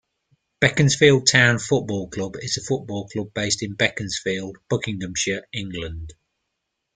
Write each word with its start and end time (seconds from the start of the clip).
Beaconsfield 0.59 1.27
Town 1.27 1.59
Football 1.59 2.09
Club 2.09 2.33
is 2.37 2.57
a 2.57 2.63
football 2.63 3.07
club 3.07 3.35
based 3.35 3.61
in 3.61 3.75
Beaconsfield, 3.75 4.57
Buckinghamshire, 4.67 5.45
England. 5.53 6.13